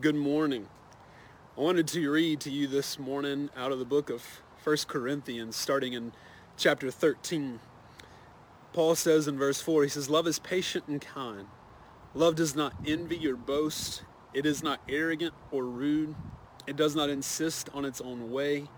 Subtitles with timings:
[0.00, 0.68] Good morning.
[1.56, 4.22] I wanted to read to you this morning out of the book of
[4.62, 6.12] 1 Corinthians, starting in
[6.56, 7.58] chapter 13.
[8.72, 11.48] Paul says in verse 4, he says, Love is patient and kind.
[12.14, 14.04] Love does not envy or boast.
[14.32, 16.14] It is not arrogant or rude.
[16.68, 18.68] It does not insist on its own way.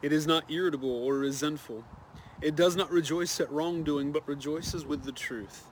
[0.00, 1.82] It is not irritable or resentful.
[2.40, 5.66] It does not rejoice at wrongdoing, but rejoices with the truth.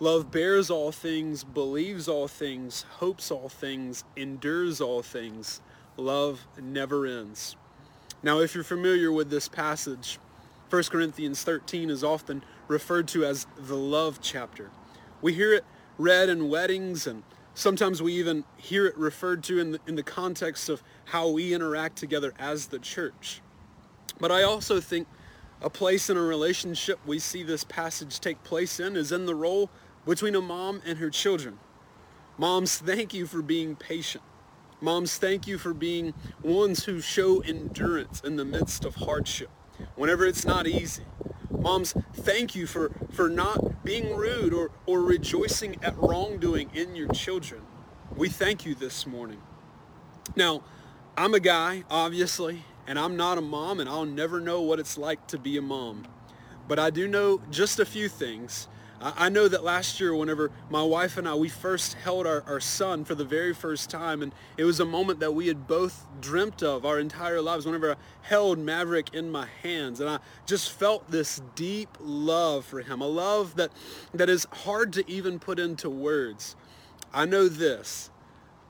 [0.00, 5.60] Love bears all things, believes all things, hopes all things, endures all things.
[5.96, 7.56] Love never ends.
[8.22, 10.20] Now, if you're familiar with this passage,
[10.70, 14.70] 1 Corinthians 13 is often referred to as the love chapter.
[15.20, 15.64] We hear it
[15.96, 17.24] read in weddings, and
[17.54, 21.52] sometimes we even hear it referred to in the, in the context of how we
[21.52, 23.40] interact together as the church.
[24.20, 25.08] But I also think
[25.60, 29.34] a place in a relationship we see this passage take place in is in the
[29.34, 29.70] role
[30.08, 31.58] between a mom and her children.
[32.38, 34.24] Moms, thank you for being patient.
[34.80, 39.50] Moms, thank you for being ones who show endurance in the midst of hardship,
[39.96, 41.02] whenever it's not easy.
[41.50, 47.08] Moms, thank you for, for not being rude or, or rejoicing at wrongdoing in your
[47.08, 47.60] children.
[48.16, 49.42] We thank you this morning.
[50.34, 50.62] Now,
[51.18, 54.96] I'm a guy, obviously, and I'm not a mom, and I'll never know what it's
[54.96, 56.06] like to be a mom.
[56.66, 58.68] But I do know just a few things
[59.00, 62.58] I know that last year whenever my wife and I, we first held our, our
[62.58, 66.04] son for the very first time, and it was a moment that we had both
[66.20, 70.00] dreamt of our entire lives whenever I held Maverick in my hands.
[70.00, 73.70] And I just felt this deep love for him, a love that,
[74.14, 76.56] that is hard to even put into words.
[77.14, 78.10] I know this,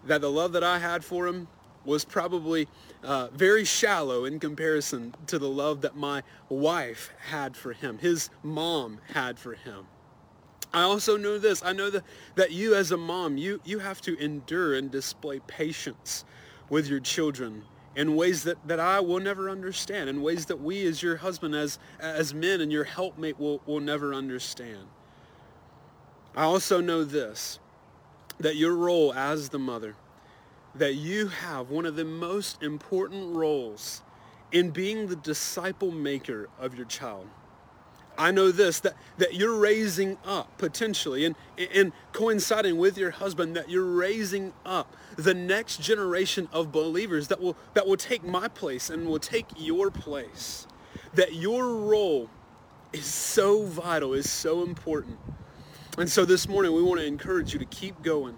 [0.05, 1.49] that the love that I had for him
[1.87, 2.69] was probably
[3.03, 8.29] uh, very shallow in comparison to the love that my wife had for him, his
[8.43, 9.87] mom had for him.
[10.73, 11.63] I also know this.
[11.65, 15.41] I know that, that you as a mom, you, you have to endure and display
[15.47, 16.25] patience
[16.69, 17.65] with your children
[17.97, 21.55] in ways that, that I will never understand, in ways that we as your husband,
[21.55, 24.87] as, as men and your helpmate will, will never understand.
[26.37, 27.59] I also know this,
[28.39, 29.97] that your role as the mother,
[30.75, 34.03] that you have one of the most important roles
[34.53, 37.27] in being the disciple maker of your child.
[38.19, 41.37] I know this, that, that you're raising up potentially and,
[41.73, 47.41] and coinciding with your husband, that you're raising up the next generation of believers that
[47.41, 50.67] will, that will take my place and will take your place.
[51.15, 52.29] That your role
[52.93, 55.19] is so vital, is so important.
[55.97, 58.37] And so this morning we want to encourage you to keep going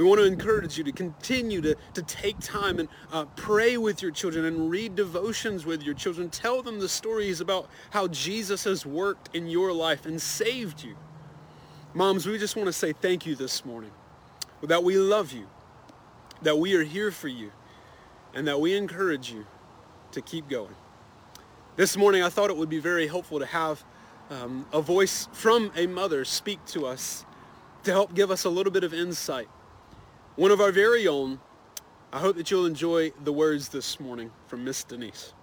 [0.00, 4.00] we want to encourage you to continue to, to take time and uh, pray with
[4.00, 6.30] your children and read devotions with your children.
[6.30, 10.96] Tell them the stories about how Jesus has worked in your life and saved you.
[11.92, 13.90] Moms, we just want to say thank you this morning.
[14.62, 15.46] That we love you,
[16.40, 17.52] that we are here for you,
[18.32, 19.46] and that we encourage you
[20.12, 20.76] to keep going.
[21.76, 23.84] This morning, I thought it would be very helpful to have
[24.30, 27.26] um, a voice from a mother speak to us
[27.82, 29.48] to help give us a little bit of insight
[30.40, 31.38] one of our very own.
[32.14, 35.34] I hope that you'll enjoy the words this morning from Miss Denise.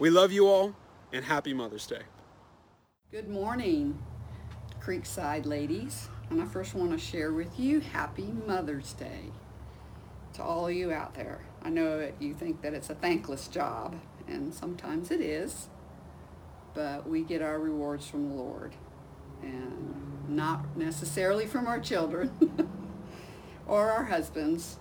[0.00, 0.74] We love you all
[1.12, 2.02] and happy Mother's Day.
[3.12, 3.96] Good morning,
[4.80, 6.08] Creekside ladies.
[6.30, 9.30] And I first want to share with you Happy Mother's Day
[10.32, 11.44] to all of you out there.
[11.62, 13.94] I know that you think that it's a thankless job,
[14.26, 15.68] and sometimes it is,
[16.74, 18.74] but we get our rewards from the Lord
[19.42, 19.94] and
[20.28, 22.68] not necessarily from our children.
[23.68, 24.78] or our husbands,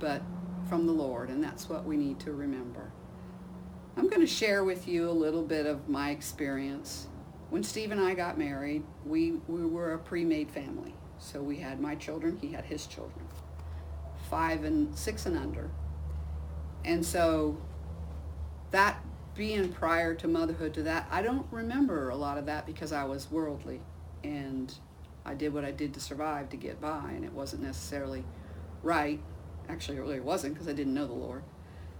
[0.00, 0.20] but
[0.68, 2.92] from the Lord, and that's what we need to remember.
[3.96, 7.06] I'm going to share with you a little bit of my experience.
[7.50, 10.94] When Steve and I got married, we, we were a pre-made family.
[11.18, 13.24] So we had my children, he had his children,
[14.28, 15.70] five and six and under.
[16.84, 17.56] And so
[18.72, 19.00] that
[19.34, 23.04] being prior to motherhood to that, I don't remember a lot of that because I
[23.04, 23.80] was worldly
[24.22, 24.74] and
[25.24, 28.24] I did what I did to survive to get by, and it wasn't necessarily
[28.82, 29.20] right.
[29.68, 31.42] Actually, it really wasn't because I didn't know the Lord.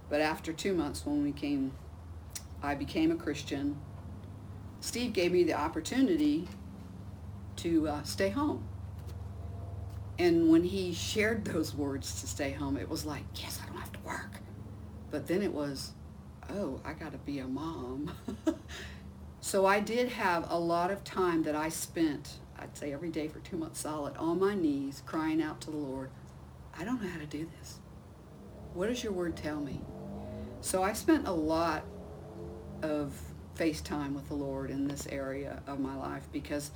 [0.09, 1.71] But after two months, when we came,
[2.61, 3.77] I became a Christian.
[4.79, 6.47] Steve gave me the opportunity
[7.57, 8.67] to uh, stay home.
[10.19, 13.79] And when he shared those words to stay home, it was like, yes, I don't
[13.79, 14.39] have to work.
[15.09, 15.93] But then it was,
[16.51, 18.11] oh, I got to be a mom.
[19.41, 23.27] so I did have a lot of time that I spent I'd say every day
[23.27, 26.09] for two months solid, on my knees, crying out to the Lord,
[26.77, 27.79] I don't know how to do this.
[28.73, 29.81] What does your word tell me?
[30.61, 31.83] So I spent a lot
[32.81, 33.19] of
[33.55, 36.71] FaceTime with the Lord in this area of my life because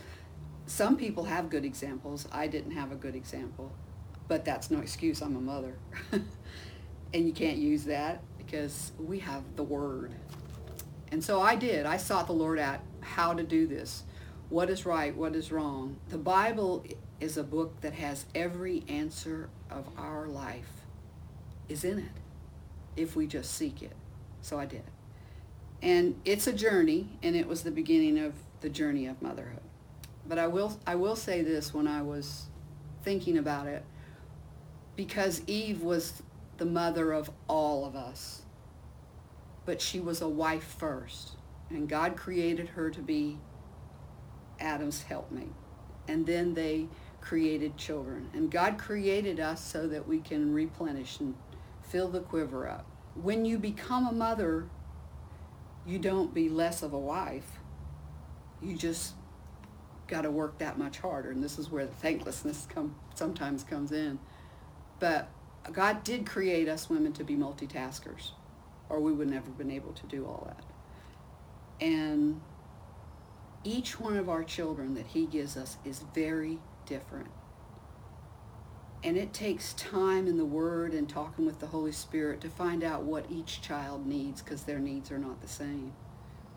[0.66, 2.28] some people have good examples.
[2.32, 3.72] I didn't have a good example.
[4.28, 5.22] But that's no excuse.
[5.22, 5.76] I'm a mother.
[6.12, 10.14] and you can't use that because we have the word.
[11.12, 11.86] And so I did.
[11.86, 14.04] I sought the Lord out how to do this.
[14.50, 15.16] What is right?
[15.16, 15.98] What is wrong?
[16.10, 16.84] The Bible
[17.20, 20.72] is a book that has every answer of our life
[21.68, 22.12] is in it
[22.98, 23.96] if we just seek it.
[24.42, 24.84] So I did.
[25.82, 29.62] And it's a journey, and it was the beginning of the journey of motherhood.
[30.28, 32.48] But I will, I will say this when I was
[33.04, 33.84] thinking about it,
[34.96, 36.22] because Eve was
[36.58, 38.42] the mother of all of us,
[39.66, 41.38] but she was a wife first.
[41.70, 43.38] And God created her to be
[44.60, 45.54] Adam's helpmate.
[46.08, 46.88] And then they
[47.22, 48.30] created children.
[48.34, 51.36] And God created us so that we can replenish and
[51.82, 52.86] fill the quiver up.
[53.16, 54.70] When you become a mother,
[55.86, 57.60] you don't be less of a wife.
[58.62, 59.14] You just
[60.08, 61.32] got to work that much harder.
[61.32, 64.20] And this is where the thanklessness come, sometimes comes in.
[65.00, 65.30] But
[65.72, 68.32] God did create us women to be multitaskers,
[68.90, 70.64] or we would never have been able to do all that.
[71.86, 72.42] And
[73.64, 77.30] each one of our children that he gives us is very different.
[79.04, 82.84] And it takes time in the Word and talking with the Holy Spirit to find
[82.84, 85.94] out what each child needs because their needs are not the same.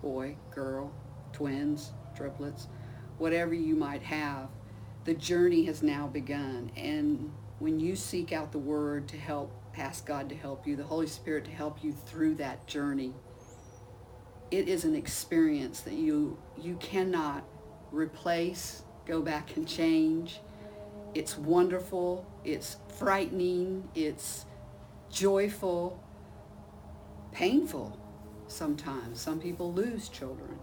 [0.00, 0.92] Boy, girl,
[1.32, 2.66] twins, triplets,
[3.18, 4.48] whatever you might have,
[5.04, 6.72] the journey has now begun.
[6.76, 10.82] And when you seek out the Word to help, ask God to help you, the
[10.82, 13.14] Holy Spirit to help you through that journey,
[14.52, 17.42] it is an experience that you you cannot
[17.90, 20.40] replace, go back and change.
[21.14, 24.44] It's wonderful, it's frightening, it's
[25.10, 25.98] joyful,
[27.32, 27.98] painful
[28.46, 29.20] sometimes.
[29.20, 30.58] Some people lose children.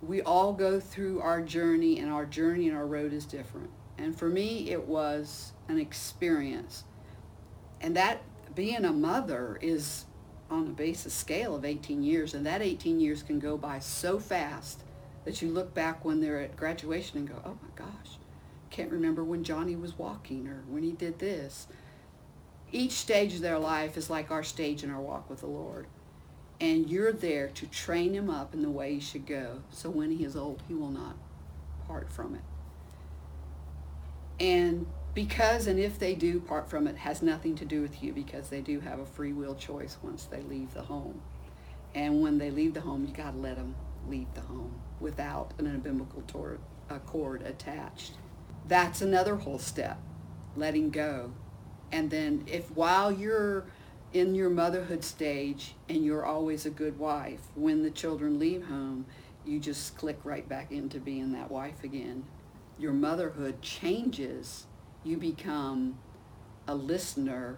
[0.00, 3.70] We all go through our journey and our journey and our road is different.
[3.98, 6.84] And for me, it was an experience.
[7.80, 8.22] And that
[8.54, 10.04] being a mother is
[10.50, 14.18] on a basis scale of 18 years, and that 18 years can go by so
[14.18, 14.82] fast
[15.24, 18.18] that you look back when they're at graduation and go, oh my gosh,
[18.70, 21.66] can't remember when Johnny was walking or when he did this.
[22.72, 25.86] Each stage of their life is like our stage in our walk with the Lord.
[26.60, 30.10] And you're there to train him up in the way he should go, so when
[30.10, 31.16] he is old, he will not
[31.86, 34.42] part from it.
[34.42, 38.12] And because and if they do part from it has nothing to do with you
[38.12, 41.22] because they do have a free will choice once they leave the home.
[41.94, 43.74] And when they leave the home, you got to let them
[44.06, 46.58] leave the home without an umbilical tor-
[47.06, 48.12] cord attached.
[48.68, 49.98] That's another whole step,
[50.54, 51.32] letting go.
[51.92, 53.64] And then if while you're
[54.12, 59.06] in your motherhood stage and you're always a good wife, when the children leave home,
[59.46, 62.24] you just click right back into being that wife again.
[62.78, 64.66] Your motherhood changes
[65.06, 65.98] you become
[66.66, 67.56] a listener,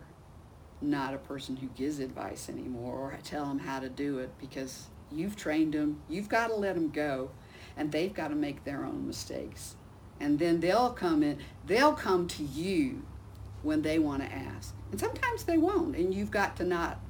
[0.80, 4.86] not a person who gives advice anymore or tell them how to do it because
[5.10, 6.02] you've trained them.
[6.08, 7.30] You've got to let them go
[7.76, 9.76] and they've got to make their own mistakes.
[10.20, 13.02] And then they'll come in, they'll come to you
[13.62, 14.74] when they want to ask.
[14.90, 15.96] And sometimes they won't.
[15.96, 17.00] And you've got to not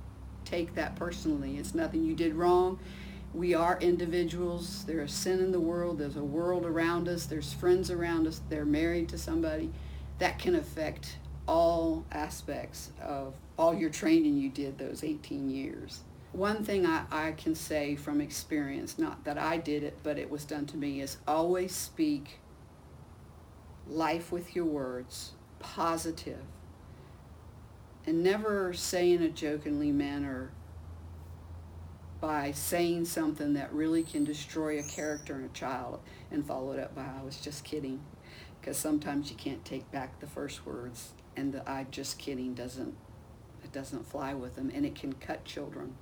[0.44, 1.56] take that personally.
[1.56, 2.78] It's nothing you did wrong.
[3.34, 4.84] We are individuals.
[4.84, 5.98] There's sin in the world.
[5.98, 7.26] There's a world around us.
[7.26, 8.40] There's friends around us.
[8.48, 9.70] They're married to somebody
[10.18, 11.16] that can affect
[11.46, 16.00] all aspects of all your training you did those 18 years.
[16.32, 20.30] One thing I, I can say from experience, not that I did it, but it
[20.30, 22.38] was done to me, is always speak
[23.86, 26.42] life with your words, positive,
[28.04, 30.50] and never say in a jokingly manner
[32.20, 36.80] by saying something that really can destroy a character in a child and follow it
[36.80, 38.00] up by, I was just kidding
[38.60, 42.94] because sometimes you can't take back the first words and the i'm just kidding doesn't
[43.64, 45.94] it doesn't fly with them and it can cut children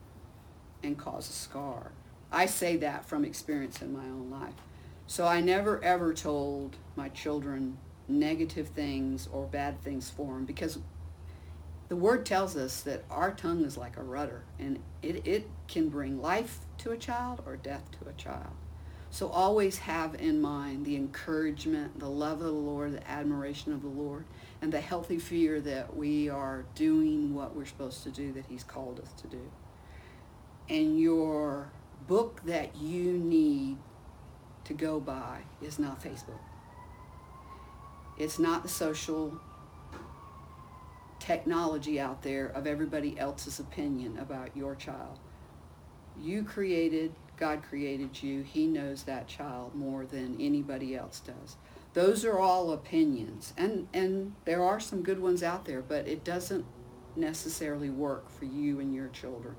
[0.82, 1.92] and cause a scar.
[2.30, 4.54] I say that from experience in my own life.
[5.06, 10.78] So I never ever told my children negative things or bad things for them because
[11.88, 15.88] the word tells us that our tongue is like a rudder and it, it can
[15.88, 18.54] bring life to a child or death to a child.
[19.16, 23.80] So always have in mind the encouragement, the love of the Lord, the admiration of
[23.80, 24.26] the Lord,
[24.61, 28.62] and the healthy fear that we are doing what we're supposed to do, that he's
[28.62, 29.40] called us to do.
[30.68, 31.70] And your
[32.06, 33.78] book that you need
[34.64, 36.40] to go by is not Facebook.
[38.18, 39.40] It's not the social
[41.20, 45.18] technology out there of everybody else's opinion about your child.
[46.20, 48.43] You created God created you.
[48.43, 51.57] He knows that child more than anybody else does.
[51.93, 53.52] Those are all opinions.
[53.57, 56.64] And, and there are some good ones out there, but it doesn't
[57.14, 59.57] necessarily work for you and your children.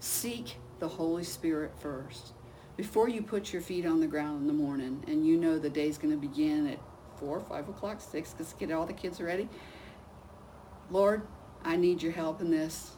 [0.00, 2.32] Seek the Holy Spirit first.
[2.76, 5.70] Before you put your feet on the ground in the morning and you know the
[5.70, 6.78] day's going to begin at
[7.18, 9.48] 4, 5 o'clock, 6, let's get all the kids ready.
[10.90, 11.26] Lord,
[11.62, 12.96] I need your help in this.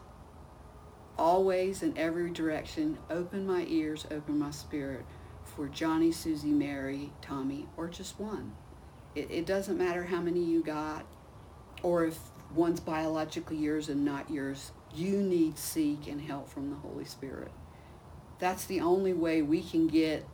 [1.16, 5.04] Always in every direction, open my ears, open my spirit
[5.44, 8.54] for Johnny, Susie, Mary, Tommy, or just one.
[9.14, 11.06] It, it doesn't matter how many you got
[11.82, 12.18] or if
[12.54, 14.72] one's biologically yours and not yours.
[14.94, 17.52] You need seek and help from the Holy Spirit.
[18.38, 20.26] That's the only way we can get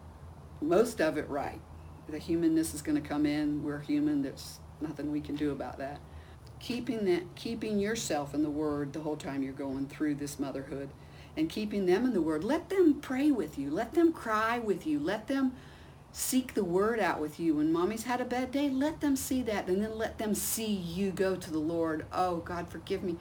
[0.60, 1.60] most of it right.
[2.08, 3.62] The humanness is going to come in.
[3.62, 4.22] We're human.
[4.22, 6.00] There's nothing we can do about that.
[6.60, 10.90] Keeping that, keeping yourself in the Word the whole time you're going through this motherhood,
[11.36, 12.44] and keeping them in the Word.
[12.44, 13.70] Let them pray with you.
[13.70, 15.00] Let them cry with you.
[15.00, 15.52] Let them
[16.12, 17.56] seek the word out with you.
[17.56, 20.72] When mommy's had a bad day, let them see that and then let them see
[20.72, 22.06] you go to the Lord.
[22.12, 23.16] Oh, God, forgive me.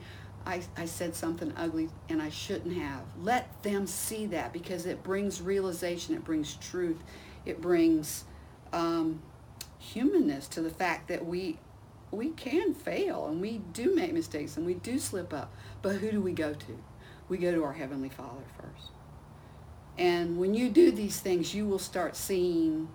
[0.46, 3.02] I, I said something ugly and I shouldn't have.
[3.20, 7.02] Let them see that because it brings realization, it brings truth,
[7.44, 8.24] it brings
[8.72, 9.22] um,
[9.78, 11.58] humanness to the fact that we
[12.10, 15.52] we can fail and we do make mistakes and we do slip up.
[15.82, 16.78] But who do we go to?
[17.28, 18.90] We go to our Heavenly Father first.
[19.98, 22.88] And when you do these things, you will start seeing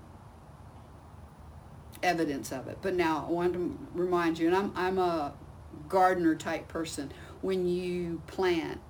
[2.03, 2.79] evidence of it.
[2.81, 5.33] But now I want to remind you, and I'm, I'm a
[5.87, 8.81] gardener type person, when you plant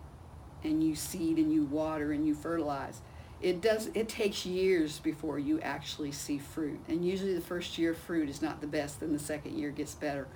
[0.63, 3.01] and you seed and you water and you fertilize,
[3.45, 6.79] it does it takes years before you actually see fruit.
[6.87, 9.93] And usually the first year fruit is not the best, then the second year gets
[9.93, 10.27] better.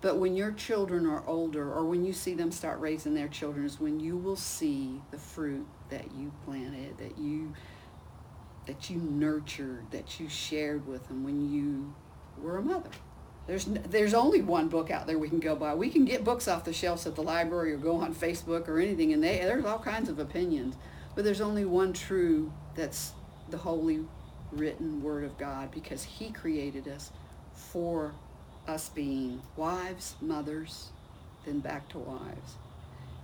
[0.00, 3.64] But when your children are older or when you see them start raising their children
[3.64, 7.54] is when you will see the fruit that you planted, that you
[8.66, 11.94] that you nurtured, that you shared with them when you
[12.36, 12.90] were a mother.
[13.46, 15.76] There's there's only one book out there we can go by.
[15.76, 18.80] We can get books off the shelves at the library or go on Facebook or
[18.80, 20.74] anything, and they there's all kinds of opinions,
[21.16, 23.12] but there's only one true that's
[23.50, 24.04] the holy
[24.52, 27.10] written word of God because He created us
[27.54, 28.12] for
[28.68, 30.90] us being wives, mothers,
[31.46, 32.56] then back to wives.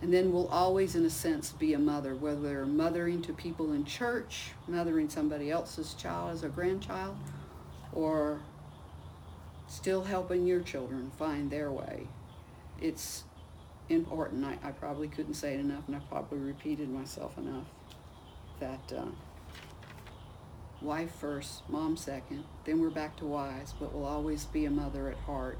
[0.00, 3.72] And then we'll always, in a sense, be a mother, whether we're mothering to people
[3.72, 7.16] in church, mothering somebody else's child as a grandchild,
[7.92, 8.40] or
[9.68, 12.08] still helping your children find their way.
[12.80, 13.24] It's
[13.88, 14.44] important.
[14.44, 17.66] I, I probably couldn't say it enough, and I probably repeated myself enough
[18.62, 19.04] that uh,
[20.80, 25.10] wife first, mom second, then we're back to wives, but we'll always be a mother
[25.10, 25.58] at heart.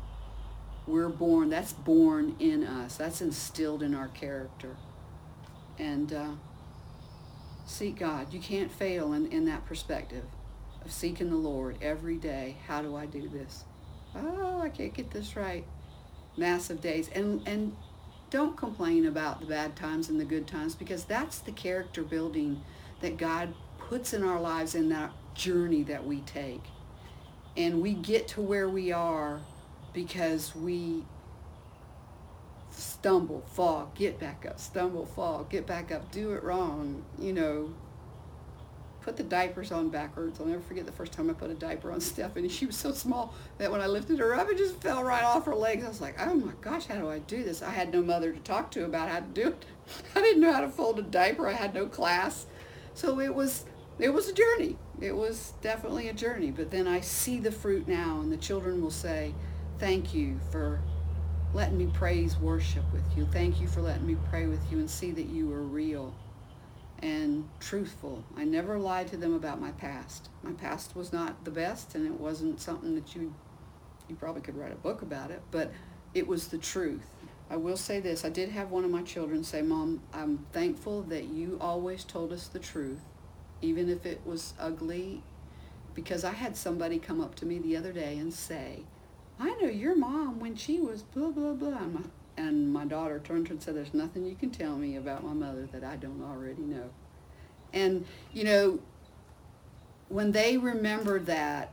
[0.87, 2.97] We're born, that's born in us.
[2.97, 4.77] That's instilled in our character.
[5.79, 6.31] And uh,
[7.67, 8.33] seek God.
[8.33, 10.25] You can't fail in, in that perspective
[10.85, 12.57] of seeking the Lord every day.
[12.69, 13.65] How do I do this?
[14.15, 15.65] Oh, I can't get this right.
[16.37, 17.11] Massive days.
[17.15, 17.77] And, and
[18.31, 22.63] don't complain about the bad times and the good times because that's the character building
[23.03, 26.65] that God puts in our lives in that journey that we take.
[27.57, 29.41] And we get to where we are
[29.93, 31.05] because we
[32.71, 37.75] stumble, fall, get back up, stumble, fall, get back up, do it wrong, you know,
[39.03, 40.41] put the diapers on backwards.
[40.41, 42.49] I'll never forget the first time I put a diaper on Stephanie.
[42.49, 45.45] She was so small that when I lifted her up, it just fell right off
[45.47, 45.85] her legs.
[45.85, 47.63] I was like, oh my gosh, how do I do this?
[47.63, 49.65] I had no mother to talk to about how to do it.
[50.15, 51.49] I didn't know how to fold a diaper.
[51.49, 52.47] I had no class.
[52.95, 53.65] So it was
[53.99, 54.77] it was a journey.
[55.01, 56.51] It was definitely a journey.
[56.51, 59.35] But then I see the fruit now, and the children will say,
[59.79, 60.81] Thank you for
[61.55, 63.27] letting me praise worship with you.
[63.27, 66.15] Thank you for letting me pray with you and see that you are real
[67.03, 68.25] and truthful.
[68.37, 70.29] I never lied to them about my past.
[70.43, 73.35] My past was not the best, and it wasn't something that you
[74.09, 75.73] you probably could write a book about it, but
[76.15, 77.09] it was the truth.
[77.53, 78.25] I will say this.
[78.25, 82.33] I did have one of my children say, Mom, I'm thankful that you always told
[82.33, 83.01] us the truth
[83.63, 85.23] even if it was ugly,
[85.95, 88.81] because I had somebody come up to me the other day and say,
[89.39, 91.79] I know your mom when she was blah, blah, blah.
[91.79, 92.01] And my,
[92.37, 95.25] and my daughter turned to her and said, there's nothing you can tell me about
[95.25, 96.91] my mother that I don't already know.
[97.73, 98.81] And, you know,
[100.09, 101.73] when they remember that,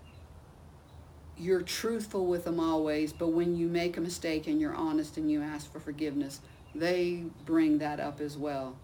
[1.40, 5.32] you're truthful with them always, but when you make a mistake and you're honest and
[5.32, 6.42] you ask for forgiveness,
[6.76, 8.76] they bring that up as well.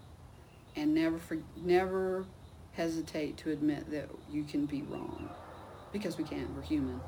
[0.74, 2.24] And never, for, never
[2.72, 5.28] hesitate to admit that you can be wrong
[5.92, 7.00] because we can't, we're human.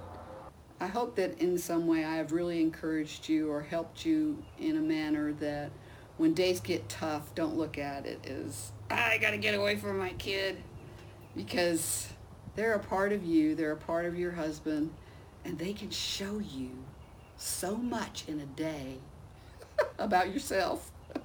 [0.81, 4.76] I hope that in some way I have really encouraged you or helped you in
[4.76, 5.71] a manner that
[6.19, 9.99] when days get tough, don't look at it as, I got to get away from
[9.99, 10.59] my kid
[11.35, 12.09] because
[12.55, 14.90] they're a part of you, they're a part of your husband,
[15.45, 16.71] And they can show you
[17.37, 18.99] so much in a day
[19.99, 20.90] about yourself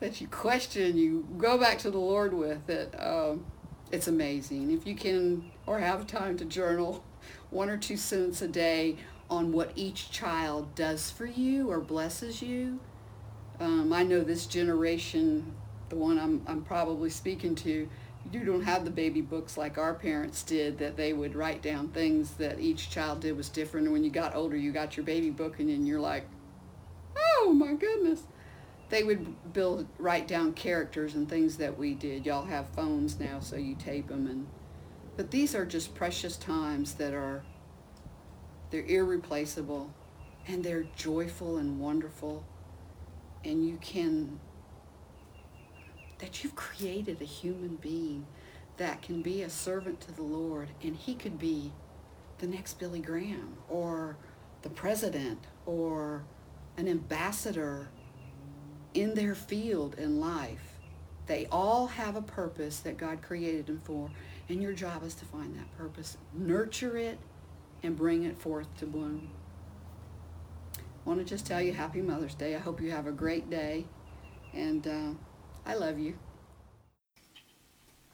[0.00, 2.94] that you question, you go back to the Lord with it.
[2.98, 3.44] Um,
[3.90, 4.70] it's amazing.
[4.70, 7.04] If you can or have time to journal
[7.50, 8.96] one or two sentences a day
[9.30, 12.80] on what each child does for you or blesses you.
[13.60, 15.54] Um, I know this generation,
[15.88, 17.88] the one I'm, I'm probably speaking to,
[18.30, 21.88] you don't have the baby books like our parents did that they would write down
[21.88, 23.86] things that each child did was different.
[23.86, 26.26] And when you got older, you got your baby book and then you're like,
[27.16, 28.22] oh my goodness.
[28.90, 32.26] They would build, write down characters and things that we did.
[32.26, 34.26] Y'all have phones now, so you tape them.
[34.26, 34.46] And,
[35.16, 37.42] but these are just precious times that are,
[38.70, 39.92] they're irreplaceable
[40.46, 42.44] and they're joyful and wonderful.
[43.44, 44.38] And you can
[46.22, 48.24] that you've created a human being
[48.76, 51.72] that can be a servant to the Lord and he could be
[52.38, 54.16] the next Billy Graham or
[54.62, 56.22] the president or
[56.76, 57.88] an ambassador
[58.94, 60.78] in their field in life.
[61.26, 64.08] They all have a purpose that God created them for,
[64.48, 67.18] and your job is to find that purpose, nurture it,
[67.82, 69.28] and bring it forth to bloom.
[70.76, 72.54] I want to just tell you Happy Mother's Day.
[72.54, 73.86] I hope you have a great day,
[74.52, 75.10] and uh,
[75.64, 76.14] I love you.